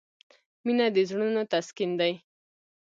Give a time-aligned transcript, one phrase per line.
[0.65, 2.13] •مینه د زړونو تسکین دی.